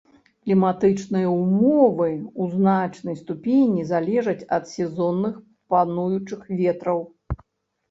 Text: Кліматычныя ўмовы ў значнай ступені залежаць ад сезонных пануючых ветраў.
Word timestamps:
Кліматычныя 0.43 1.27
ўмовы 1.41 2.07
ў 2.13 2.43
значнай 2.55 3.15
ступені 3.21 3.81
залежаць 3.93 4.47
ад 4.59 4.63
сезонных 4.75 5.39
пануючых 5.77 6.41
ветраў. 6.65 6.99